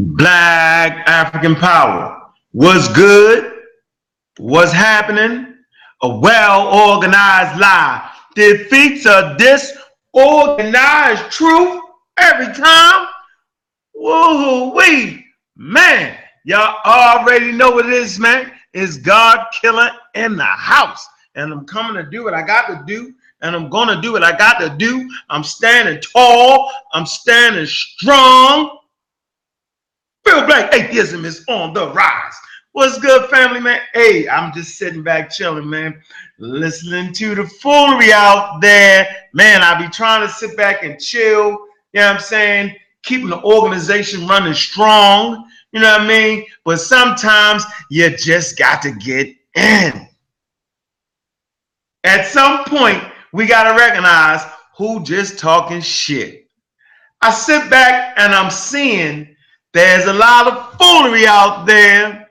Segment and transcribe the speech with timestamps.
[0.00, 2.22] Black African Power.
[2.52, 3.52] What's good?
[4.38, 5.54] What's happening?
[6.02, 11.82] A well organized lie defeats a disorganized truth
[12.16, 13.08] every time.
[13.94, 15.26] Woohoo wee.
[15.56, 18.50] Man, y'all already know what it is, man.
[18.72, 21.06] It's God killer in the house.
[21.34, 23.12] And I'm coming to do what I got to do.
[23.42, 25.10] And I'm going to do what I got to do.
[25.28, 26.72] I'm standing tall.
[26.94, 28.78] I'm standing strong.
[30.26, 32.34] Real black atheism is on the rise.
[32.72, 33.80] What's good, family, man?
[33.94, 36.00] Hey, I'm just sitting back chilling, man,
[36.38, 39.08] listening to the foolery out there.
[39.32, 42.76] Man, I be trying to sit back and chill, you know what I'm saying?
[43.02, 46.46] Keeping the organization running strong, you know what I mean?
[46.64, 50.08] But sometimes you just got to get in.
[52.04, 54.42] At some point, we got to recognize
[54.76, 56.46] who just talking shit.
[57.20, 59.29] I sit back and I'm seeing
[59.72, 62.28] there's a lot of foolery out there.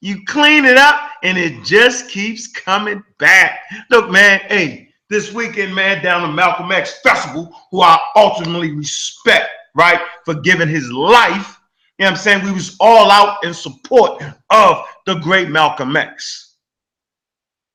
[0.00, 3.60] You clean it up and it just keeps coming back.
[3.90, 9.50] Look, man, hey, this weekend, man, down the Malcolm X Festival, who I ultimately respect,
[9.74, 11.58] right, for giving his life.
[11.98, 12.44] You know what I'm saying?
[12.44, 16.49] We was all out in support of the great Malcolm X.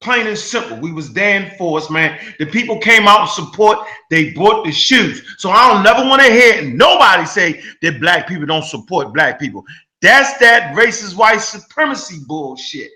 [0.06, 0.78] Plain and simple.
[0.78, 2.20] We was there in force, man.
[2.38, 3.80] The people came out and support.
[4.12, 5.24] They bought the shoes.
[5.40, 9.40] So I don't never want to hear nobody say that black people don't support black
[9.40, 9.66] people.
[10.04, 12.92] That's that racist white supremacy bullshit.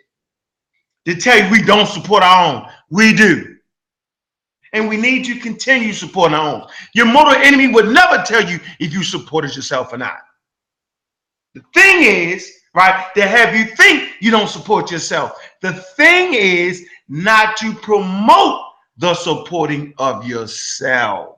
[1.05, 2.69] To tell you we don't support our own.
[2.91, 3.55] We do.
[4.73, 6.67] And we need to continue supporting our own.
[6.93, 10.19] Your mortal enemy would never tell you if you supported yourself or not.
[11.55, 15.31] The thing is, right, to have you think you don't support yourself.
[15.63, 18.61] The thing is not to promote
[18.97, 21.37] the supporting of yourself.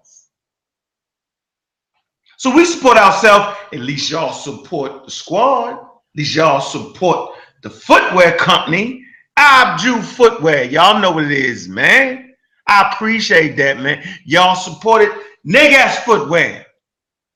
[2.38, 3.58] So we support ourselves.
[3.72, 5.74] At least y'all support the squad.
[5.74, 5.80] At
[6.16, 9.06] least y'all support the footwear company,
[9.38, 10.64] Abju Footwear.
[10.66, 12.34] Y'all know what it is, man.
[12.68, 14.04] I appreciate that, man.
[14.26, 15.10] Y'all supported
[15.48, 16.66] niggas Footwear.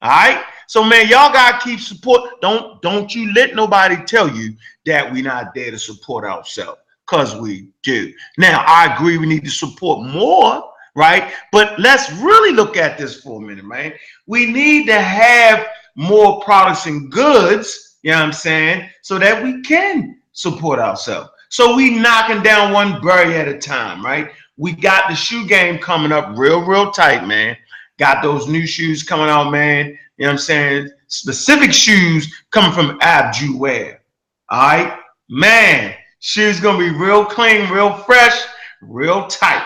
[0.02, 0.44] All right.
[0.68, 2.42] So man, y'all gotta keep support.
[2.42, 4.56] Don't don't you let nobody tell you
[4.88, 8.14] that we not there to support ourselves because we do.
[8.38, 10.64] Now, I agree we need to support more,
[10.96, 11.32] right?
[11.52, 13.94] But let's really look at this for a minute, man.
[14.26, 19.44] We need to have more products and goods, you know what I'm saying, so that
[19.44, 21.30] we can support ourselves.
[21.50, 24.32] So we knocking down one berry at a time, right?
[24.58, 27.56] We got the shoe game coming up real, real tight, man.
[27.98, 29.98] Got those new shoes coming out, man.
[30.18, 30.90] You know what I'm saying?
[31.08, 34.02] Specific shoes coming from Abju Wear.
[34.50, 35.00] All right,
[35.30, 35.96] man.
[36.26, 38.48] Shoes gonna be real clean, real fresh,
[38.82, 39.64] real tight.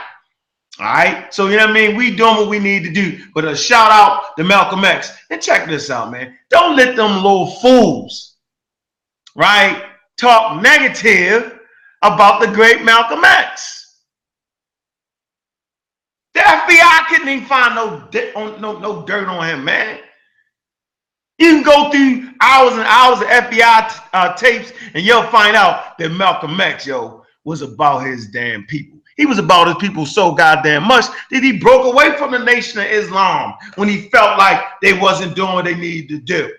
[0.77, 1.33] All right.
[1.33, 1.95] So you know what I mean?
[1.95, 3.17] We doing what we need to do.
[3.33, 5.09] But a shout out to Malcolm X.
[5.29, 6.37] And check this out, man.
[6.49, 8.35] Don't let them little fools,
[9.37, 9.85] right,
[10.17, 11.59] talk negative
[12.01, 14.01] about the great Malcolm X.
[16.33, 20.01] The FBI couldn't even find no, no, no dirt on him, man.
[21.39, 25.97] You can go through hours and hours of FBI uh, tapes and you'll find out
[25.97, 28.99] that Malcolm X, yo, was about his damn people.
[29.15, 32.79] He was about his people so goddamn much that he broke away from the Nation
[32.79, 36.53] of Islam when he felt like they wasn't doing what they needed to do.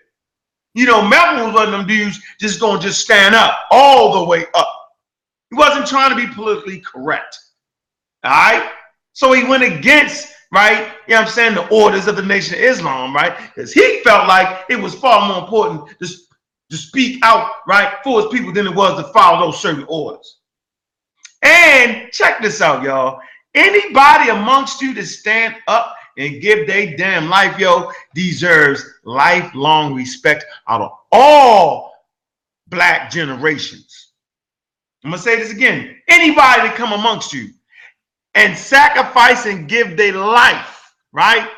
[0.74, 4.24] You know, Malcolm was one of them dudes just to just stand up all the
[4.24, 4.76] way up.
[5.50, 7.38] He wasn't trying to be politically correct.
[8.24, 8.70] All right?
[9.12, 10.92] So he went against right?
[11.06, 11.54] You know what I'm saying?
[11.54, 13.36] The orders of the Nation of Islam, right?
[13.54, 16.08] Because he felt like it was far more important to,
[16.70, 20.38] to speak out, right, for his people than it was to follow those certain orders.
[21.42, 23.20] And check this out, y'all.
[23.54, 30.44] Anybody amongst you to stand up and give their damn life, yo, deserves lifelong respect
[30.68, 31.92] out of all
[32.68, 34.12] black generations.
[35.02, 35.96] I'm gonna say this again.
[36.08, 37.50] Anybody to come amongst you
[38.34, 41.48] and sacrifice and give their life, right?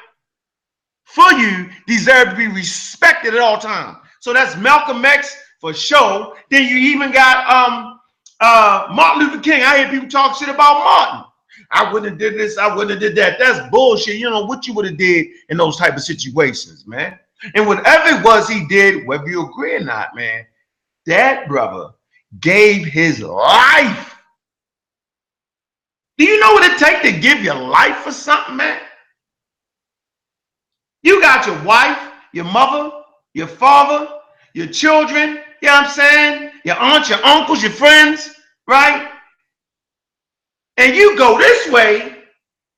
[1.05, 3.99] For you deserve to be respected at all times.
[4.21, 6.37] So that's Malcolm X for sure.
[6.51, 8.01] Then you even got um
[8.41, 9.63] uh Martin Luther King.
[9.63, 11.25] I hear people talk shit about Martin.
[11.71, 13.39] I wouldn't have did this, I wouldn't have did that.
[13.39, 14.17] That's bullshit.
[14.17, 17.19] You know what you would have did in those type of situations, man.
[17.55, 20.47] And whatever it was he did, whether you agree or not, man,
[21.07, 21.91] that brother
[22.41, 24.12] gave his life
[26.19, 28.81] do you know what it takes to give your life for something, man?
[31.03, 31.99] You got your wife,
[32.33, 32.91] your mother,
[33.35, 34.09] your father,
[34.55, 36.51] your children, you know what I'm saying?
[36.65, 38.31] Your aunts, your uncles, your friends,
[38.69, 39.11] right?
[40.77, 42.17] And you go this way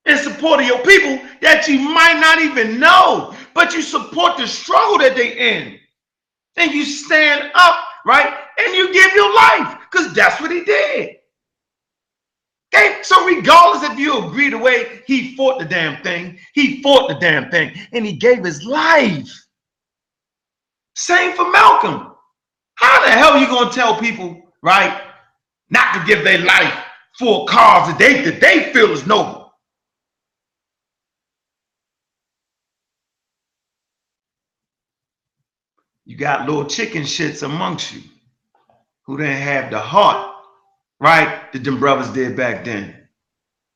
[0.06, 4.46] in support of your people that you might not even know, but you support the
[4.46, 5.78] struggle that they in.
[6.56, 7.76] and you stand up,
[8.06, 8.34] right?
[8.58, 11.16] And you give your life because that's what he did.
[12.74, 17.08] Okay, so regardless if you agree the way he fought the damn thing, he fought
[17.08, 19.30] the damn thing and he gave his life.
[20.96, 22.12] Same for Malcolm.
[22.76, 25.02] How the hell are you gonna tell people, right,
[25.70, 26.74] not to give their life
[27.16, 29.52] for a cause that they that they feel is noble?
[36.04, 38.02] You got little chicken shits amongst you
[39.04, 40.33] who didn't have the heart,
[41.00, 43.08] right, that them brothers did back then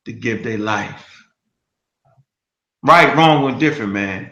[0.05, 1.05] to give their life.
[2.83, 4.31] Right, wrong, or different, man.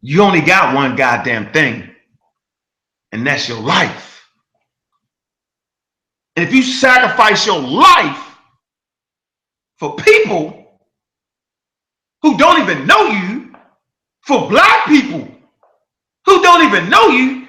[0.00, 1.90] You only got one goddamn thing,
[3.12, 4.26] and that's your life.
[6.36, 8.36] And if you sacrifice your life
[9.78, 10.78] for people
[12.22, 13.54] who don't even know you,
[14.22, 15.28] for black people
[16.24, 17.46] who don't even know you,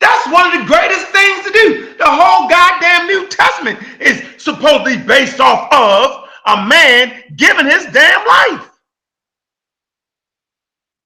[0.00, 1.83] that's one of the greatest things to do.
[1.98, 8.26] The whole goddamn New Testament is supposedly based off of a man giving his damn
[8.26, 8.70] life.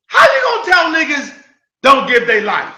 [0.07, 1.35] How you gonna tell niggas
[1.83, 2.75] don't give their life?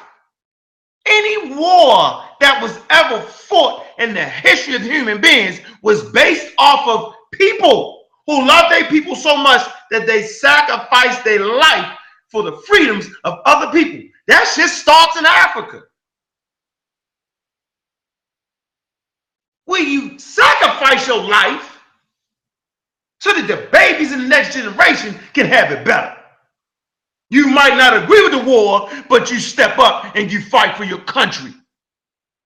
[1.06, 6.86] Any war that was ever fought in the history of human beings was based off
[6.88, 11.96] of people who love their people so much that they sacrificed their life
[12.30, 14.08] for the freedoms of other people.
[14.26, 15.82] That shit starts in Africa.
[19.70, 21.78] Where you sacrifice your life
[23.20, 26.16] so that the babies in the next generation can have it better.
[27.28, 30.82] You might not agree with the war, but you step up and you fight for
[30.82, 31.54] your country.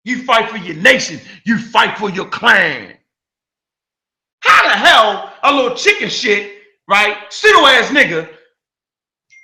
[0.05, 1.19] You fight for your nation.
[1.47, 2.95] You fight for your clan.
[4.41, 7.17] How the hell a little chicken shit, right?
[7.31, 8.29] Pseudo ass nigga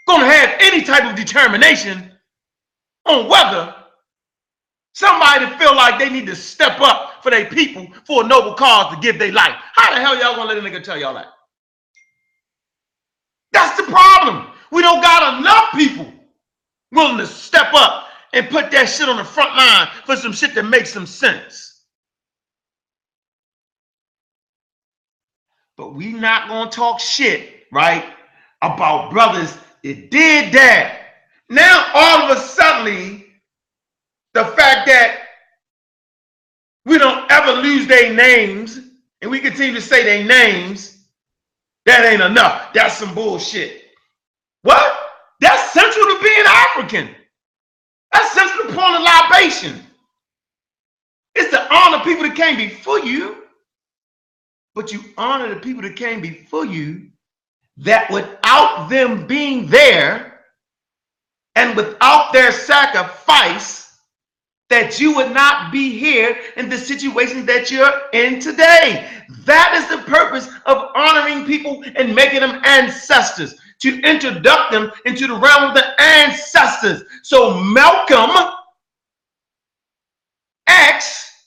[0.06, 2.12] gonna have any type of determination
[3.06, 3.75] on whether
[4.92, 8.94] somebody feel like they need to step up for their people for a noble cause
[8.94, 9.54] to give their life.
[9.75, 11.26] How the hell y'all gonna let a nigga tell y'all that?
[13.52, 14.46] That's the problem.
[14.70, 16.12] We don't got enough people
[16.92, 20.54] willing to step up and put that shit on the front line for some shit
[20.54, 21.82] that makes some sense.
[25.76, 28.04] But we not gonna talk shit, right,
[28.62, 30.98] about brothers that did that.
[31.48, 33.19] Now all of a sudden,
[34.35, 35.23] the fact that
[36.85, 38.81] we don't ever lose their names
[39.23, 41.05] and we continue to say their names,
[41.87, 42.73] that ain't enough.
[42.73, 43.82] That's some bullshit.
[44.62, 44.97] What?
[45.41, 47.09] That's central to being African.
[48.12, 49.81] That's central to pouring a libation.
[51.35, 53.44] It's to honor people that came before you,
[54.75, 57.11] but you honor the people that came before you
[57.79, 60.41] that without them being there
[61.55, 63.80] and without their sacrifice,
[64.70, 69.11] that you would not be here in the situation that you're in today.
[69.44, 75.26] That is the purpose of honoring people and making them ancestors to introduce them into
[75.26, 77.02] the realm of the ancestors.
[77.22, 78.31] So Malcolm
[80.69, 81.46] X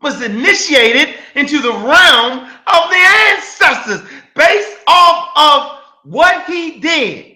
[0.00, 4.02] was initiated into the realm of the ancestors
[4.36, 7.29] based off of what he did.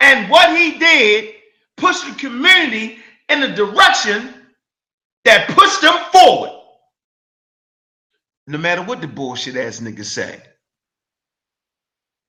[0.00, 1.34] And what he did
[1.76, 4.34] pushed the community in a direction
[5.24, 6.60] that pushed them forward
[8.50, 10.42] no matter what the bullshit ass niggas say.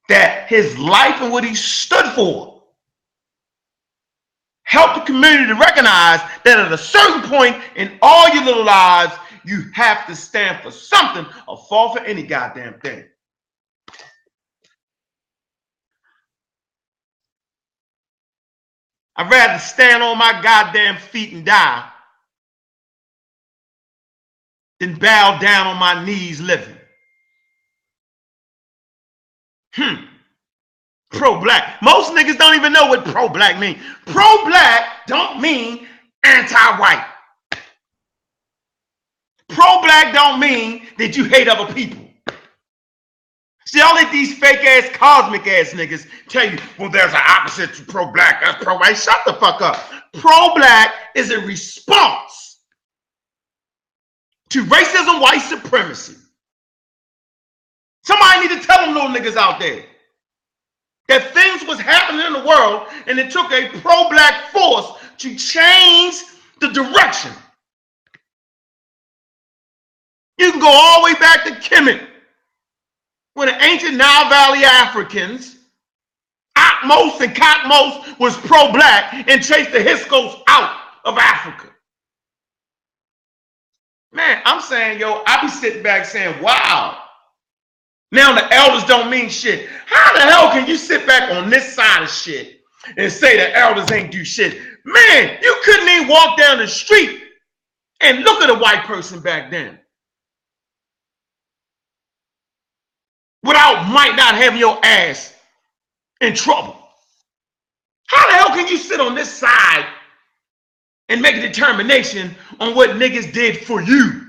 [0.07, 2.63] That his life and what he stood for
[4.63, 9.13] helped the community to recognize that at a certain point in all your little lives,
[9.43, 13.05] you have to stand for something or fall for any goddamn thing.
[19.21, 21.87] I'd rather stand on my goddamn feet and die
[24.79, 26.75] than bow down on my knees living.
[29.75, 30.05] Hmm.
[31.11, 31.79] Pro-black.
[31.83, 33.79] Most niggas don't even know what pro-black mean.
[34.07, 35.87] Pro-black don't mean
[36.23, 37.05] anti-white.
[39.49, 42.10] Pro-black don't mean that you hate other people.
[43.71, 47.73] See, all of these fake ass cosmic ass niggas tell you, well, there's an opposite
[47.75, 48.97] to pro-black, that's pro-white.
[48.97, 49.77] Shut the fuck up.
[50.11, 52.59] Pro-black is a response
[54.49, 56.17] to racism, white supremacy.
[58.03, 59.85] Somebody need to tell them little niggas out there
[61.07, 66.23] that things was happening in the world and it took a pro-black force to change
[66.59, 67.31] the direction.
[70.37, 72.10] You can go all the way back to Kemet,
[73.33, 75.57] when the ancient Nile Valley Africans
[76.57, 81.69] Ahmose and Kamose was pro-black and chased the Hyksos out of Africa.
[84.13, 86.97] Man, I'm saying, yo, I be sitting back saying, wow.
[88.11, 89.69] Now the elders don't mean shit.
[89.85, 92.59] How the hell can you sit back on this side of shit
[92.97, 94.61] and say the elders ain't do shit?
[94.83, 97.23] Man, you couldn't even walk down the street
[98.01, 99.79] and look at a white person back then
[103.43, 105.33] without might not having your ass
[106.21, 106.77] in trouble.
[108.07, 109.85] How the hell can you sit on this side
[111.09, 114.21] and make a determination on what niggas did for you?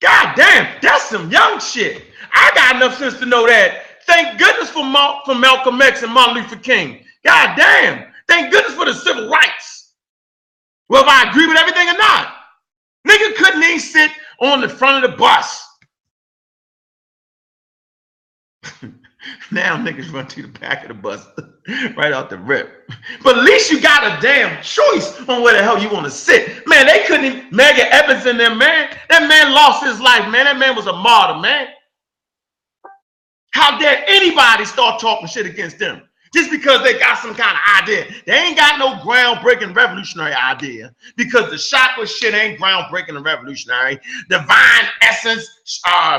[0.00, 2.04] God damn, that's some young shit.
[2.32, 3.82] I got enough sense to know that.
[4.06, 7.04] Thank goodness for, Mal- for Malcolm X and Martin Luther King.
[7.24, 8.06] God damn.
[8.28, 9.94] Thank goodness for the civil rights.
[10.90, 12.34] If I agree with everything or not.
[13.06, 14.10] Nigga couldn't even sit
[14.40, 15.67] on the front of the bus.
[19.50, 21.26] now niggas run to the back of the bus
[21.96, 22.90] right out the rip.
[23.22, 26.10] But at least you got a damn choice on where the hell you want to
[26.10, 26.66] sit.
[26.66, 28.96] Man, they couldn't even, Medgar Evers in there, man.
[29.08, 30.44] That man lost his life, man.
[30.44, 31.68] That man was a martyr, man.
[33.50, 36.02] How dare anybody start talking shit against them?
[36.34, 38.06] Just because they got some kind of idea.
[38.26, 40.94] They ain't got no groundbreaking revolutionary idea.
[41.16, 43.98] Because the chakra shit ain't groundbreaking and revolutionary.
[44.28, 46.18] Divine essence, uh,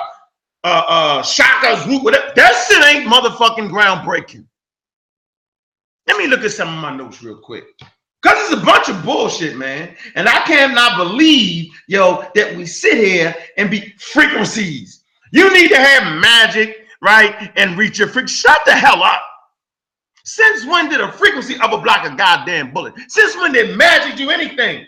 [0.64, 2.32] uh, uh, chakras, whatever.
[2.36, 4.46] That shit ain't motherfucking groundbreaking.
[6.08, 7.66] Let me look at some of my notes real quick.
[8.22, 9.96] Because it's a bunch of bullshit, man.
[10.16, 15.04] And I cannot believe, yo, that we sit here and be frequencies.
[15.32, 17.52] You need to have magic, right?
[17.56, 18.28] And reach your freak.
[18.28, 19.22] Shut the hell up.
[20.26, 22.94] Since when did a frequency ever block a goddamn bullet?
[23.08, 24.86] Since when did magic do anything?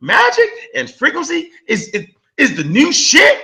[0.00, 2.06] Magic and frequency is, is,
[2.38, 3.42] is the new shit?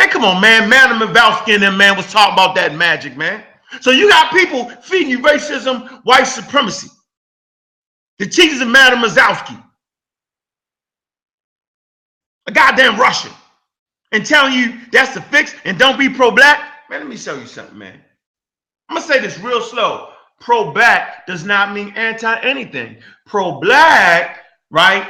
[0.00, 0.66] Man, come on, man.
[0.66, 3.44] Madam Blavatsky and them, man, was talking about that magic, man.
[3.82, 6.88] So you got people feeding you racism, white supremacy.
[8.18, 9.58] The teachers of Madam Blavatsky,
[12.46, 13.30] a goddamn Russian,
[14.12, 16.60] and telling you that's the fix and don't be pro-black.
[16.88, 18.00] Man, let me show you something, man.
[18.88, 20.12] I'm gonna say this real slow.
[20.40, 22.96] Pro-black does not mean anti-anything.
[23.26, 24.38] Pro-black,
[24.70, 25.06] right,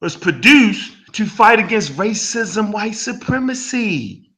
[0.00, 4.30] was produced to fight against racism, white supremacy.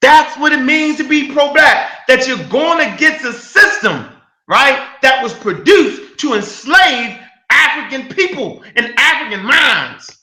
[0.00, 2.06] That's what it means to be pro-black.
[2.08, 4.08] That you're going against a system,
[4.48, 7.18] right, that was produced to enslave
[7.50, 10.18] African people and African minds.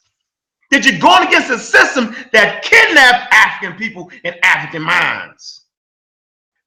[0.71, 5.58] That you're going against a system that kidnapped African people and African minds.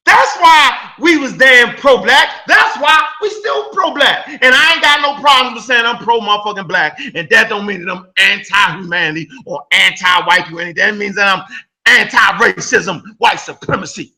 [0.05, 2.29] That's why we was damn pro-black.
[2.47, 4.29] That's why we still pro-black.
[4.29, 6.99] And I ain't got no problem with saying I'm pro-motherfucking black.
[7.15, 10.75] And that don't mean that I'm anti-humanity or anti-white or Anything.
[10.75, 11.45] That means that I'm
[11.87, 14.15] anti-racism, white supremacy.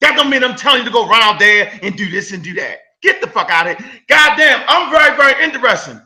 [0.00, 2.54] That don't mean I'm telling you to go around there and do this and do
[2.54, 2.78] that.
[3.02, 3.90] Get the fuck out of here.
[4.08, 6.00] Goddamn, I'm very, very interested.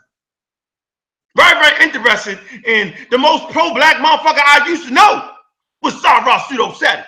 [1.37, 5.31] Very, very interested in the most pro-black motherfucker I used to know
[5.83, 7.03] was Sarah Pseudo Seti.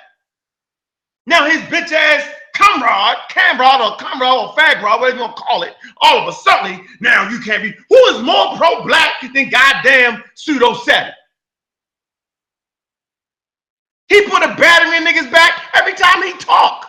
[1.27, 5.63] Now his bitch ass comrade, camrad or comrade or fagrad, whatever you want to call
[5.63, 10.23] it, all of a sudden, now you can't be, who is more pro-black than goddamn
[10.35, 11.11] Pseudo Seti?
[14.09, 16.87] He put a battery in niggas back every time he talk.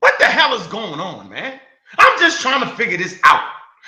[0.00, 1.60] What the hell is going on, man?
[1.98, 3.42] I'm just trying to figure this out.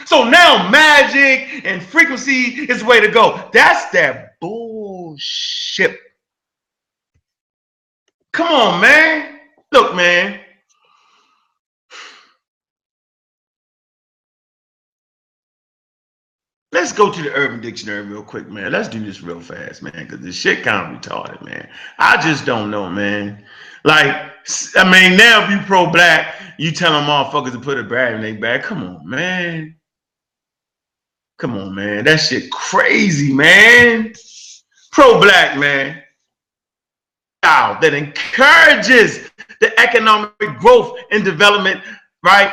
[0.05, 3.49] So now magic and frequency is the way to go.
[3.53, 5.99] That's that bullshit.
[8.33, 9.41] Come on, man.
[9.73, 10.41] Look, man.
[16.73, 18.73] Let's go to the Urban Dictionary real quick, man.
[18.73, 21.69] Let's do this real fast, man, because this shit kind of retarded, man.
[21.99, 23.45] I just don't know, man.
[23.85, 24.17] Like,
[24.77, 28.23] I mean, now if you pro-black, you tell telling motherfuckers to put a bat in
[28.23, 28.63] their back.
[28.63, 29.77] Come on, man.
[31.39, 32.05] Come on, man.
[32.05, 34.15] That shit crazy, man.
[34.93, 36.03] Pro-black, man.
[37.53, 39.31] Wow, that encourages
[39.61, 41.83] the economic growth and development,
[42.23, 42.51] right?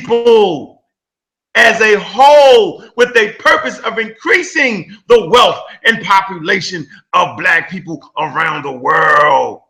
[0.00, 0.82] People
[1.54, 8.02] as a whole with a purpose of increasing the wealth and population of black people
[8.18, 9.60] around the world.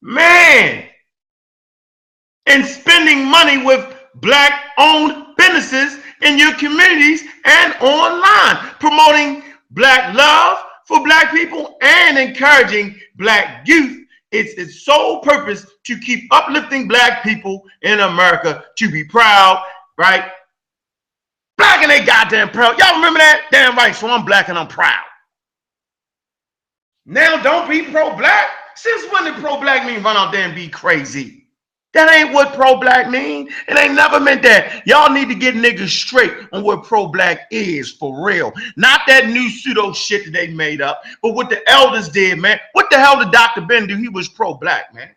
[0.00, 0.84] Man,
[2.46, 10.58] and spending money with black owned businesses in your communities and online, promoting black love
[10.92, 14.06] for black people and encouraging black youth.
[14.30, 19.62] It's its sole purpose to keep uplifting black people in America to be proud
[19.98, 20.30] right?
[21.58, 22.78] Black and they goddamn proud.
[22.78, 23.48] Y'all remember that?
[23.52, 23.94] Damn right.
[23.94, 25.04] So I'm black and I'm proud.
[27.06, 28.50] Now don't be pro-black.
[28.74, 31.41] Since when did pro-black mean run out there and be crazy?
[31.94, 33.50] That ain't what pro-black mean.
[33.68, 34.86] It ain't never meant that.
[34.86, 38.50] Y'all need to get niggas straight on what pro-black is for real.
[38.76, 42.58] Not that new pseudo shit that they made up, but what the elders did, man.
[42.72, 43.60] What the hell did Dr.
[43.60, 43.96] Ben do?
[43.96, 45.10] He was pro-black, man.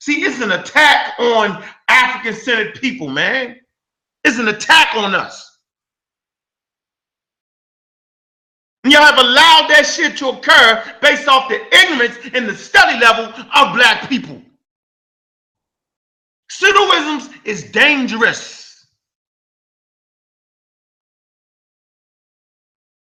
[0.00, 3.60] See, it's an attack on African-centered people, man.
[4.24, 5.58] It's an attack on us.
[8.82, 12.98] And y'all have allowed that shit to occur based off the ignorance and the study
[12.98, 14.42] level of black people.
[16.60, 18.86] Pseudoisms is dangerous.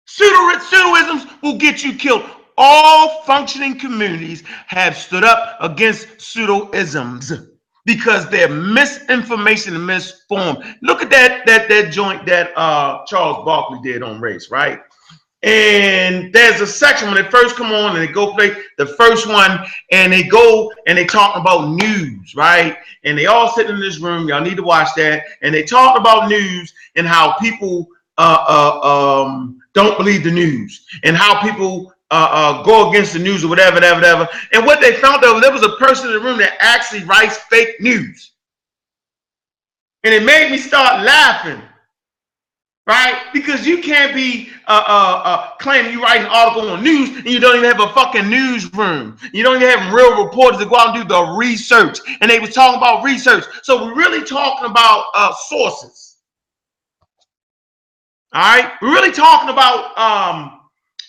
[0.06, 2.24] Pseudo pseudoisms will get you killed.
[2.58, 7.50] All functioning communities have stood up against pseudoisms
[7.86, 10.64] because they're misinformation and misformed.
[10.82, 14.80] Look at that that that joint that uh, Charles Barkley did on race, right?
[15.44, 19.28] And there's a section when they first come on and they go play the first
[19.28, 22.78] one and they go and they talk about news, right?
[23.04, 24.28] And they all sit in this room.
[24.28, 25.24] Y'all need to watch that.
[25.42, 27.88] And they talk about news and how people
[28.20, 33.20] uh, uh, um, don't believe the news and how people uh, uh, go against the
[33.20, 34.30] news or whatever, whatever, whatever.
[34.54, 37.38] And what they found out there was a person in the room that actually writes
[37.50, 38.34] fake news.
[40.04, 41.62] And it made me start laughing
[42.92, 43.28] right?
[43.32, 47.26] Because you can't be uh, uh, uh, claiming you write an article on news and
[47.26, 49.18] you don't even have a fucking newsroom.
[49.32, 52.00] You don't even have real reporters to go out and do the research.
[52.20, 53.46] And they were talking about research.
[53.64, 56.18] So we're really talking about uh, sources.
[58.34, 60.60] All right, we're really talking about um,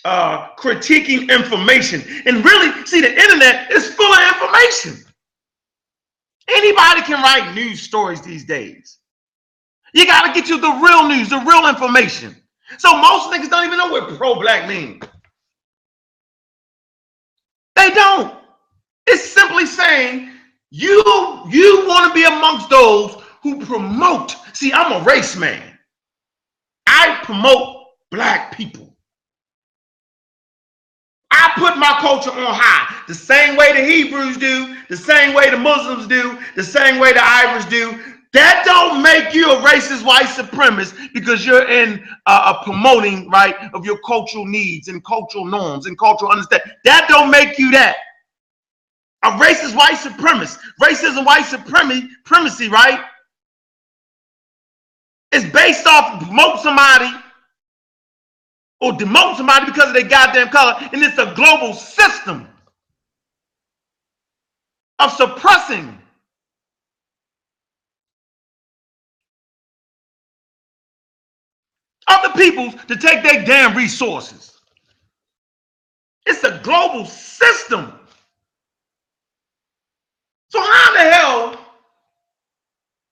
[0.05, 2.01] uh, critiquing information.
[2.25, 5.03] And really, see, the internet is full of information.
[6.49, 8.99] Anybody can write news stories these days.
[9.93, 12.35] You got to get you the real news, the real information.
[12.77, 15.03] So most niggas don't even know what pro-black means.
[17.75, 18.33] They don't.
[19.05, 20.31] It's simply saying
[20.71, 21.03] you
[21.49, 24.35] you want to be amongst those who promote.
[24.53, 25.77] See, I'm a race man.
[26.87, 28.95] I promote black people.
[31.31, 35.49] I put my culture on high, the same way the Hebrews do, the same way
[35.49, 37.99] the Muslims do, the same way the Irish do,
[38.33, 43.55] that don't make you a racist white supremacist because you're in uh, a promoting right
[43.75, 46.71] of your cultural needs and cultural norms and cultural understanding.
[46.83, 47.95] That don't make you that.
[49.23, 52.99] A racist white supremacist, racism, white supremacy, right?
[55.31, 57.11] It's based off promote somebody
[58.81, 62.47] or demote somebody because of their goddamn color, and it's a global system
[64.99, 65.97] of suppressing
[72.13, 74.59] other peoples to take their damn resources.
[76.25, 77.93] It's a global system.
[80.49, 81.59] So how the hell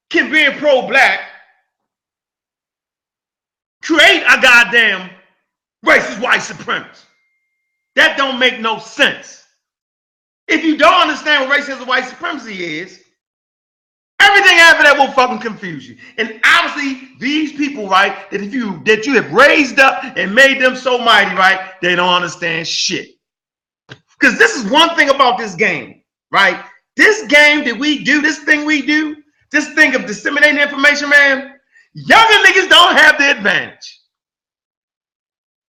[0.10, 1.22] can being pro-black
[3.82, 5.10] create a goddamn
[5.86, 7.06] racist white supremacist?
[7.96, 9.46] That don't make no sense.
[10.48, 13.02] If you don't understand what racism white supremacy is,
[14.32, 15.98] Everything after that will fucking confuse you.
[16.18, 20.62] And obviously, these people, right, that if you that you have raised up and made
[20.62, 23.10] them so mighty, right, they don't understand shit.
[23.90, 26.64] Because this is one thing about this game, right?
[26.96, 29.18] This game that we do, this thing we do,
[29.52, 31.56] this thing of disseminating information, man,
[31.94, 34.00] younger niggas don't have the advantage.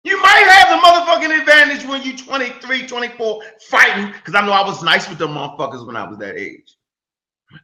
[0.03, 4.63] You might have the motherfucking advantage when you 23, 24 fighting, because I know I
[4.63, 6.75] was nice with them motherfuckers when I was that age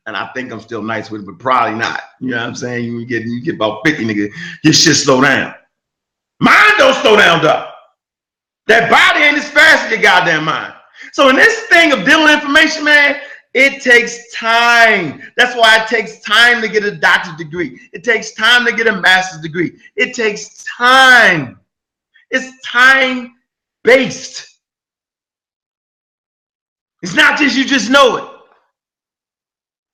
[0.06, 2.02] and I think I'm still nice with it, but probably not.
[2.20, 2.86] You know what I'm saying?
[2.86, 4.32] You get you get about 50, nigga,
[4.64, 5.54] your shit slow down.
[6.40, 7.70] Mine don't slow down, though.
[8.68, 10.74] That body ain't as fast as your goddamn mind.
[11.14, 13.20] So in this thing of dealing information, man,
[13.54, 15.22] it takes time.
[15.36, 17.80] That's why it takes time to get a doctor's degree.
[17.94, 19.80] It takes time to get a master's degree.
[19.96, 21.60] It takes time.
[22.30, 23.36] It's time
[23.84, 24.60] based.
[27.02, 28.39] It's not just you just know it.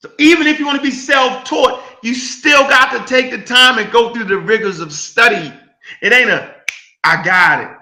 [0.06, 3.80] So even if you want to be self-taught, you still got to take the time
[3.80, 5.52] and go through the rigors of study.
[6.00, 6.58] It ain't a,
[7.04, 7.76] I got it.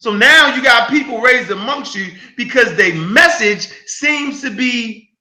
[0.00, 5.14] So now you got people raised amongst you because their message seems to be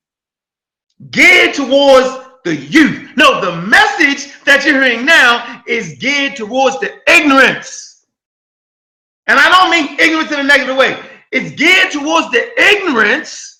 [1.10, 2.10] geared towards
[2.43, 3.12] the youth.
[3.15, 8.07] No, the message that you're hearing now is geared towards the ignorance.
[9.27, 11.01] And I don't mean ignorance in a negative way.
[11.31, 13.50] It's geared towards the ignorance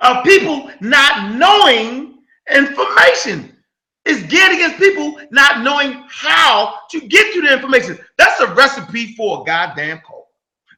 [0.00, 2.18] of people not knowing
[2.50, 3.56] information.
[4.04, 7.98] It's geared against people not knowing how to get to the information.
[8.18, 10.28] That's a recipe for a goddamn cult.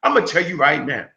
[0.03, 1.07] I'm gonna tell you right now.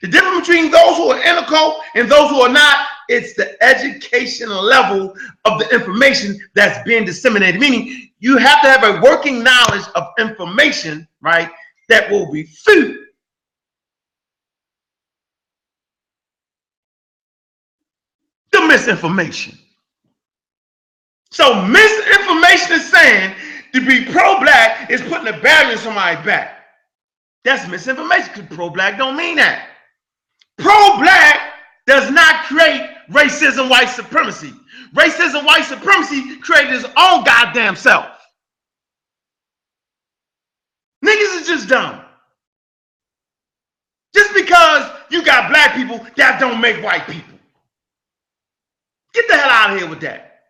[0.00, 3.34] The difference between those who are in a cult and those who are not, it's
[3.34, 7.60] the education level of the information that's being disseminated.
[7.60, 11.50] Meaning, you have to have a working knowledge of information, right,
[11.88, 13.09] that will refute
[18.70, 19.58] misinformation.
[21.32, 23.34] So, misinformation is saying
[23.74, 26.64] to be pro-black is putting a barrier in somebody's back.
[27.44, 29.68] That's misinformation because pro-black don't mean that.
[30.58, 31.40] Pro-black
[31.86, 34.52] does not create racism, white supremacy.
[34.94, 38.06] Racism, white supremacy created its own goddamn self.
[41.04, 42.02] Niggas is just dumb.
[44.14, 47.29] Just because you got black people, that don't make white people.
[49.14, 50.42] Get the hell out of here with that.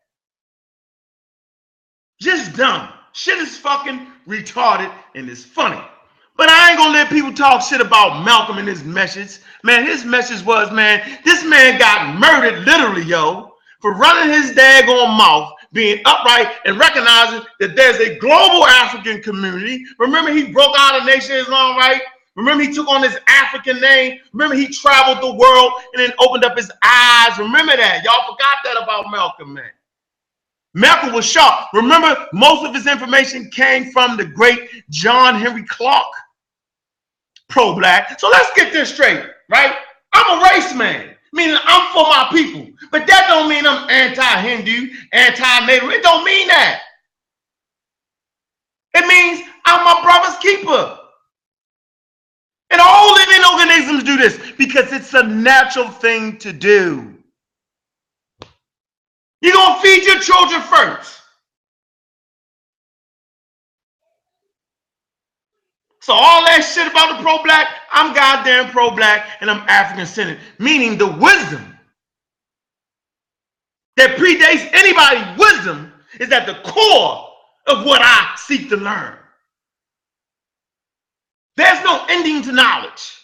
[2.21, 2.89] Just dumb.
[3.13, 5.81] Shit is fucking retarded and it's funny.
[6.37, 9.39] But I ain't gonna let people talk shit about Malcolm and his message.
[9.63, 15.17] Man, his message was, man, this man got murdered literally, yo, for running his daggone
[15.19, 19.85] mouth, being upright and recognizing that there's a global African community.
[19.99, 22.01] Remember, he broke out of Nation Islam, right?
[22.41, 24.19] Remember, he took on his African name.
[24.33, 27.39] Remember, he traveled the world and then opened up his eyes.
[27.39, 28.03] Remember that.
[28.03, 29.71] Y'all forgot that about Malcolm, man.
[30.73, 31.75] Malcolm was shocked.
[31.75, 36.07] Remember, most of his information came from the great John Henrik Clarke,
[37.51, 38.19] pro-black.
[38.19, 39.77] So let's get this straight, right?
[40.15, 42.71] I'm a race man, meaning I'm for my people.
[42.91, 45.91] But that don't mean I'm anti-Hindu, anti-native.
[45.91, 46.81] It don't mean that.
[48.95, 51.00] It means I'm my brother's keeper.
[52.71, 57.15] And all living organisms do this because it's a natural thing to do.
[59.41, 61.21] You're going to feed your children first.
[66.03, 71.07] So all that shit about the pro-black, I'm goddamn pro-black and I'm African-centered, meaning the
[71.07, 71.79] wisdom
[73.97, 77.29] that predates anybody's wisdom is at the core
[77.67, 79.15] of what I seek to learn.
[81.61, 83.21] There's no ending to knowledge.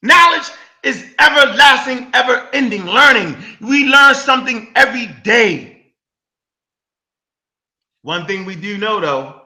[0.00, 0.48] Knowledge
[0.82, 3.36] is everlasting, ever ending learning.
[3.60, 5.92] We learn something every day.
[8.00, 9.42] One thing we do know though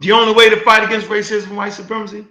[0.00, 2.26] the only way to fight against racism and white supremacy?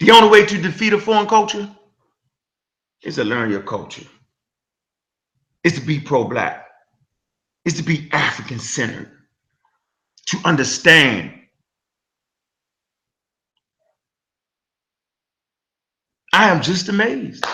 [0.00, 1.66] The only way to defeat a foreign culture
[3.02, 4.06] is to learn your culture.
[5.64, 6.67] Is to be pro-black.
[7.68, 9.10] Is to be African-centered.
[10.28, 11.34] To understand.
[16.32, 17.44] I am just amazed.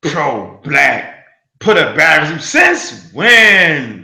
[0.00, 1.26] Pro-black.
[1.60, 2.38] Put a barrier.
[2.38, 4.01] Since when?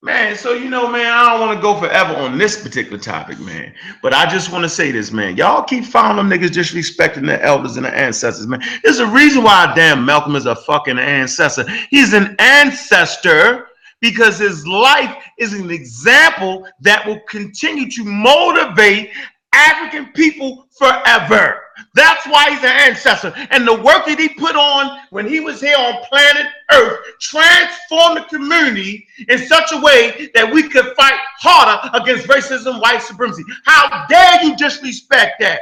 [0.00, 3.40] Man, so you know, man, I don't want to go forever on this particular topic,
[3.40, 3.74] man.
[4.00, 5.36] But I just want to say this, man.
[5.36, 8.62] Y'all keep finding them niggas disrespecting the elders and the ancestors, man.
[8.84, 11.68] There's a reason why damn Malcolm is a fucking ancestor.
[11.90, 13.66] He's an ancestor
[14.00, 19.10] because his life is an example that will continue to motivate
[19.52, 21.60] African people forever.
[21.94, 23.32] That's why he's an ancestor.
[23.50, 28.18] And the work that he put on when he was here on planet Earth transformed
[28.18, 33.42] the community in such a way that we could fight harder against racism, white supremacy.
[33.64, 35.60] How dare you disrespect that,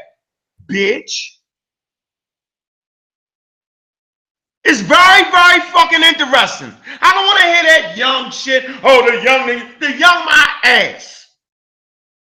[0.66, 1.37] bitch?
[4.64, 6.72] It's very, very fucking interesting.
[7.00, 8.64] I don't want to hear that young shit.
[8.83, 9.46] Oh, the young,
[9.79, 11.29] the young my ass.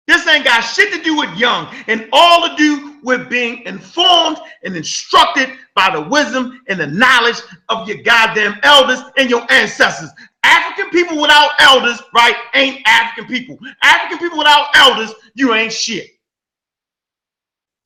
[0.06, 4.38] This ain't got shit to do with young and all to do with being informed
[4.64, 10.10] and instructed by the wisdom and the knowledge of your goddamn elders and your ancestors.
[10.44, 13.58] African people without elders, right, ain't African people.
[13.82, 16.10] African people without elders, you ain't shit.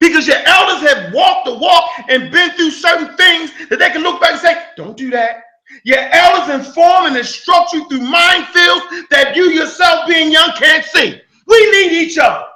[0.00, 4.02] Because your elders have walked the walk and been through certain things that they can
[4.02, 5.44] look back and say, don't do that.
[5.84, 11.20] Your elders inform and instruct you through minefields that you yourself being young can't see.
[11.46, 12.46] We need each other.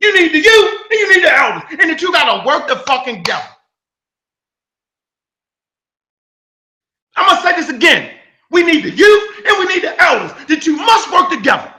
[0.00, 1.62] You need the youth and you need the elders.
[1.70, 3.48] And that you got to work the fucking devil.
[7.16, 8.10] I'm to say this again.
[8.50, 10.32] We need the youth and we need the elders.
[10.48, 11.72] That you must work together.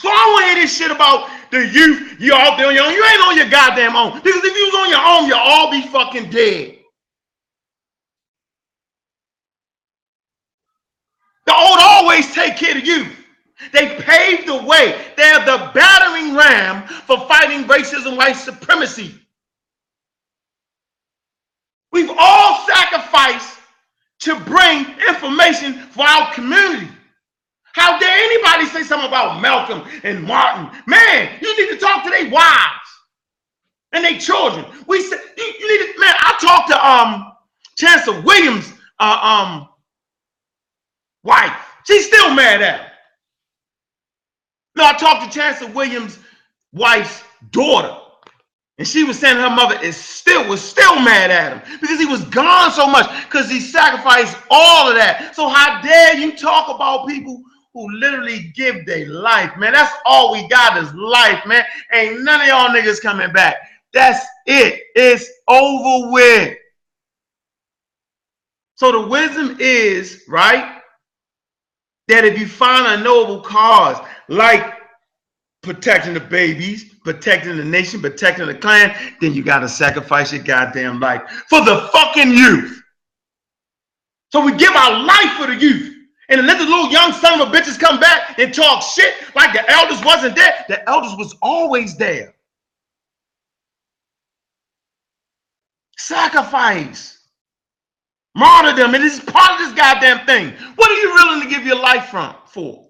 [0.00, 2.20] So I don't want to hear this shit about the youth.
[2.20, 2.92] You all on your own.
[2.92, 4.20] You ain't on your goddamn own.
[4.22, 6.78] Because if you was on your own, you'll all be fucking dead.
[11.46, 13.06] The old always take care of you.
[13.72, 15.00] They paved the way.
[15.16, 19.14] They're the battering ram for fighting racism, white supremacy.
[21.92, 23.58] We've all sacrificed
[24.20, 26.88] to bring information for our community.
[27.72, 30.70] How dare anybody say something about Malcolm and Martin?
[30.86, 32.88] Man, you need to talk to their wives
[33.92, 34.64] and their children.
[34.86, 36.14] We said you, you need to, man.
[36.18, 37.32] I talked to um
[37.76, 39.68] Chancellor Williams' uh, um
[41.24, 41.52] wife.
[41.86, 42.90] She's still mad at him.
[44.76, 46.18] No, I talked to Chancellor Williams'
[46.72, 47.96] wife's daughter.
[48.78, 52.04] And she was saying her mother is still was still mad at him because he
[52.04, 55.34] was gone so much because he sacrificed all of that.
[55.34, 59.72] So how dare you talk about people who literally give their life, man?
[59.72, 61.64] That's all we got is life, man.
[61.94, 63.56] Ain't none of y'all niggas coming back.
[63.94, 64.82] That's it.
[64.94, 66.58] It's over with.
[68.74, 70.75] So the wisdom is right
[72.08, 74.74] that if you find a noble cause like
[75.62, 80.42] protecting the babies, protecting the nation, protecting the clan, then you got to sacrifice your
[80.42, 82.82] goddamn life for the fucking youth.
[84.32, 85.94] So we give our life for the youth.
[86.28, 89.52] And let the little young son of a bitches come back and talk shit like
[89.52, 90.64] the elders wasn't there.
[90.68, 92.34] The elders was always there.
[95.96, 97.15] Sacrifice.
[98.36, 98.94] Martyrdom.
[98.94, 100.52] And It is part of this goddamn thing.
[100.76, 102.86] What are you willing to give your life from for?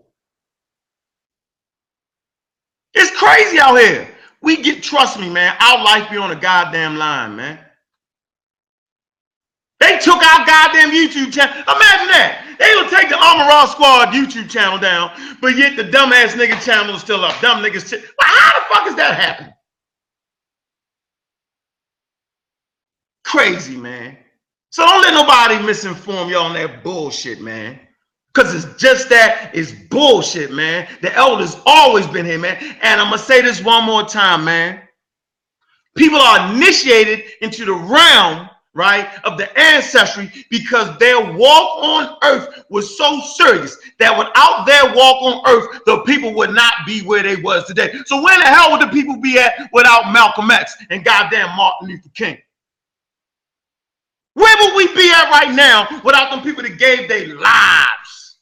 [2.95, 4.09] It's crazy out here.
[4.43, 7.59] We get, trust me, man, our life be on a goddamn line, man.
[9.81, 11.55] They took our goddamn YouTube channel.
[11.55, 12.57] Imagine that.
[12.59, 16.61] They will take the Armor Raw Squad YouTube channel down, but yet the dumbass nigga
[16.65, 17.41] channel is still up.
[17.43, 17.87] Dumb niggas.
[17.89, 19.53] Ch- well, how the fuck is that happening?
[23.25, 24.17] Crazy, man.
[24.77, 27.81] So don't let nobody misinform y'all on that bullshit, man.
[28.27, 30.87] Because it's just that it's bullshit, man.
[31.01, 32.59] The elders always been here, man.
[32.83, 34.83] And I'm gonna say this one more time, man.
[35.97, 42.67] People are initiated into the realm, right, of the ancestry because their walk on earth
[42.69, 47.23] was so serious that without their walk on earth, the people would not be where
[47.23, 47.95] they was today.
[48.05, 51.89] So where the hell would the people be at without Malcolm X and goddamn Martin
[51.89, 52.37] Luther King?
[54.37, 58.37] Where would we be at right now without them people that gave their lives?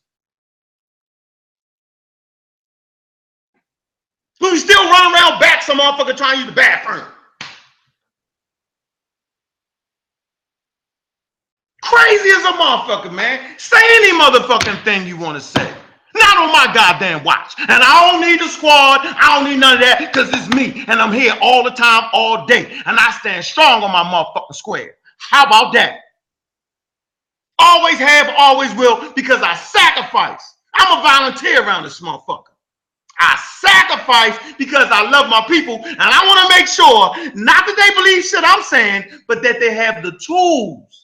[4.40, 7.07] We still run around back some motherfucker trying to use the bathroom.
[11.85, 13.57] Crazy as a motherfucker, man.
[13.59, 15.72] Say any motherfucking thing you want to say.
[16.16, 17.54] Not on my goddamn watch.
[17.57, 19.02] And I don't need the squad.
[19.04, 20.85] I don't need none of that because it's me.
[20.88, 22.80] And I'm here all the time, all day.
[22.85, 24.96] And I stand strong on my motherfucking square.
[25.30, 26.00] How about that?
[27.58, 30.42] Always have, always will, because I sacrifice.
[30.74, 32.44] I'm a volunteer around this motherfucker.
[33.18, 37.76] I sacrifice because I love my people and I want to make sure not that
[37.76, 41.04] they believe shit I'm saying, but that they have the tools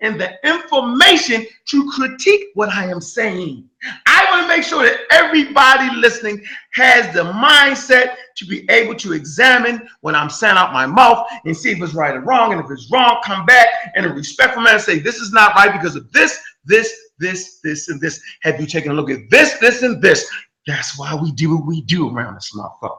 [0.00, 3.68] and the information to critique what I am saying.
[4.06, 9.12] I want to make sure that everybody listening has the mindset to be able to
[9.14, 12.52] examine when I'm saying out my mouth and see if it's right or wrong.
[12.52, 15.72] And if it's wrong, come back in a respectful manner say, This is not right
[15.72, 18.20] because of this, this, this, this, and this.
[18.42, 20.28] Have you taken a look at this, this, and this?
[20.66, 22.98] That's why we do what we do around this motherfucker.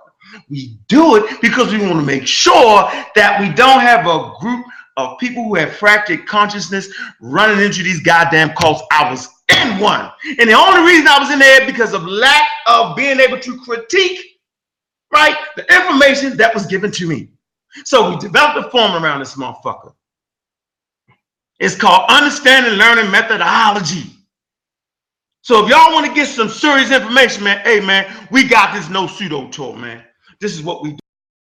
[0.50, 4.66] We do it because we want to make sure that we don't have a group
[4.98, 6.90] of people who have fractured consciousness
[7.22, 8.82] running into these goddamn cults.
[8.92, 10.12] I was in one.
[10.40, 13.58] And the only reason I was in there because of lack of being able to
[13.60, 14.20] critique,
[15.14, 17.30] right, the information that was given to me.
[17.86, 19.94] So we developed a form around this motherfucker.
[21.60, 24.12] It's called Understanding Learning Methodology.
[25.42, 28.90] So if y'all want to get some serious information, man, hey man, we got this
[28.90, 30.04] no pseudo talk, man.
[30.42, 30.98] This is what we do.